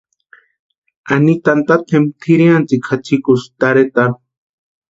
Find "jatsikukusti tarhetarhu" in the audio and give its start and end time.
2.95-4.17